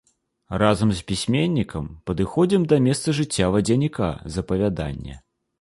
Разам 0.61 0.93
з 0.99 1.03
пісьменнікам 1.11 1.85
падыходзім 2.11 2.67
да 2.71 2.81
месца 2.89 3.15
жыцця 3.21 3.53
вадзяніка 3.57 4.11
з 4.33 4.47
апавядання. 4.47 5.15